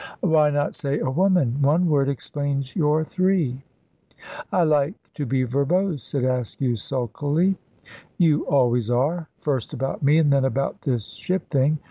"Why 0.21 0.49
not 0.49 0.73
say 0.73 0.97
a 0.97 1.11
woman? 1.11 1.61
One 1.61 1.85
word 1.87 2.09
explains 2.09 2.75
your 2.75 3.03
three." 3.03 3.61
"I 4.51 4.63
like 4.63 4.95
to 5.13 5.27
be 5.27 5.43
verbose," 5.43 6.01
said 6.01 6.23
Askew, 6.23 6.75
sulkily. 6.75 7.55
"You 8.17 8.47
always 8.47 8.89
are 8.89 9.29
first 9.41 9.73
about 9.75 10.01
me, 10.01 10.17
and 10.17 10.33
then 10.33 10.45
about 10.45 10.81
this 10.81 11.05
ship 11.13 11.47
thing. 11.51 11.77